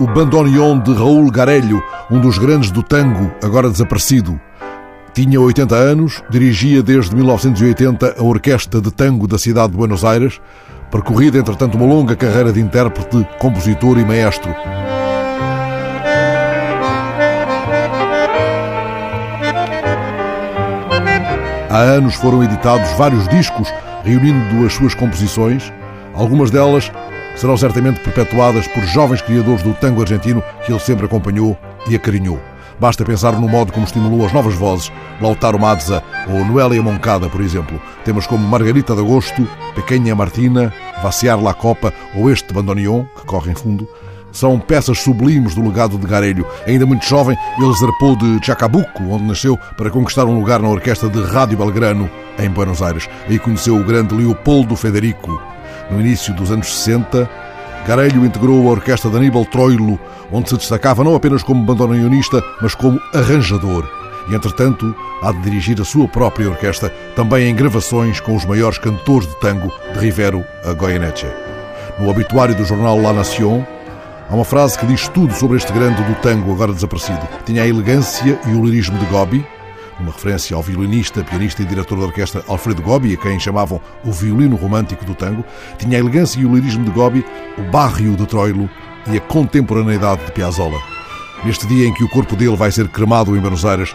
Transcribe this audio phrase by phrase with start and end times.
[0.00, 4.40] o bandoneon de Raul Garelho, um dos grandes do tango, agora desaparecido.
[5.12, 10.40] Tinha 80 anos, dirigia desde 1980 a Orquestra de Tango da cidade de Buenos Aires,
[10.90, 14.54] percorrida, entretanto, uma longa carreira de intérprete, compositor e maestro.
[21.68, 23.68] Há anos foram editados vários discos
[24.04, 25.72] reunindo as suas composições,
[26.14, 26.90] algumas delas
[27.38, 31.56] serão certamente perpetuadas por jovens criadores do tango argentino que ele sempre acompanhou
[31.88, 32.38] e acarinhou.
[32.80, 37.40] Basta pensar no modo como estimulou as novas vozes, Lautaro Mazza ou Noelia Moncada, por
[37.40, 37.80] exemplo.
[38.04, 40.72] Temas como Margarita de Agosto, Pequena Martina,
[41.02, 43.88] Vaciar la Copa ou este bandoneon, que corre em fundo,
[44.30, 46.46] são peças sublimes do legado de Garelho.
[46.66, 51.08] Ainda muito jovem, ele zarpou de Chacabuco, onde nasceu, para conquistar um lugar na orquestra
[51.08, 53.08] de Rádio Belgrano, em Buenos Aires.
[53.28, 55.40] Aí conheceu o grande Leopoldo Federico.
[55.90, 57.28] No início dos anos 60,
[57.86, 59.98] Garelho integrou a orquestra de Aníbal Troilo,
[60.30, 63.88] onde se destacava não apenas como bandoneonista, mas como arranjador.
[64.30, 68.76] E, entretanto, há de dirigir a sua própria orquestra, também em gravações com os maiores
[68.76, 71.26] cantores de tango, de Rivero a Goyeneche.
[71.98, 73.66] No obituário do jornal La Nación,
[74.28, 77.26] há uma frase que diz tudo sobre este grande do tango agora desaparecido.
[77.46, 79.46] Tinha a elegância e o lirismo de Gobi,
[80.00, 84.12] uma referência ao violinista, pianista e diretor da orquestra Alfredo Gobi, a quem chamavam o
[84.12, 85.44] violino romântico do tango,
[85.76, 87.24] tinha a elegância e o lirismo de Gobi,
[87.56, 88.68] o barrio de Troilo
[89.10, 90.78] e a contemporaneidade de Piazzolla.
[91.44, 93.94] Neste dia em que o corpo dele vai ser cremado em Buenos Aires,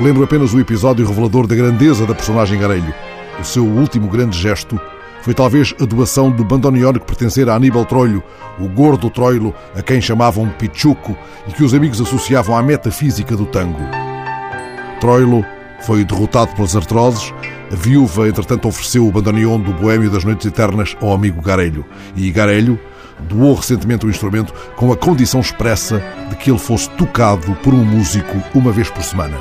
[0.00, 2.94] lembro apenas o episódio revelador da grandeza da personagem Garelho.
[3.40, 4.80] O seu último grande gesto
[5.22, 8.22] foi talvez a doação do bandoneon que pertencera a Aníbal Troilo,
[8.58, 11.16] o gordo Troilo, a quem chamavam Pichuco
[11.46, 14.11] e que os amigos associavam à metafísica do tango.
[15.02, 15.44] Troilo
[15.80, 17.34] foi derrotado pelas artroses.
[17.72, 21.84] A viúva, entretanto, ofereceu o bandoneon do Boêmio das Noites Eternas ao amigo Garelho.
[22.14, 22.78] E Garelho
[23.28, 27.84] doou recentemente o instrumento com a condição expressa de que ele fosse tocado por um
[27.84, 29.38] músico uma vez por semana.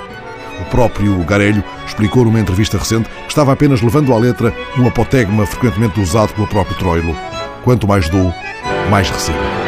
[0.59, 5.45] O próprio Garelho explicou numa entrevista recente que estava apenas levando à letra um apotegma
[5.45, 7.15] frequentemente usado pelo próprio Troilo.
[7.63, 8.33] Quanto mais dou,
[8.89, 9.60] mais recebo.